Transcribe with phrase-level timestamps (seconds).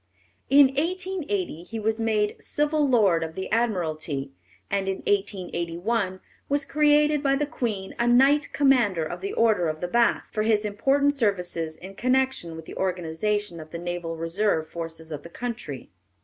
[0.49, 4.31] In 1880 he was made Civil Lord of the Admiralty,
[4.67, 9.79] and in 1881 was created by the Queen a Knight Commander of the Order of
[9.79, 14.67] the Bath, for his important services in connection with the organization of the Naval Reserve
[14.67, 15.91] forces of the country.